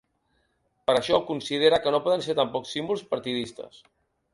[0.87, 3.85] Per això considera que no poden ser tampoc símbols partidistes.